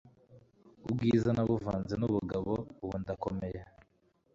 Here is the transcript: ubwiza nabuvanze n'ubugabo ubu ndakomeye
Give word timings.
ubwiza 0.85 1.29
nabuvanze 1.35 1.93
n'ubugabo 1.97 2.51
ubu 2.83 2.95
ndakomeye 3.01 3.59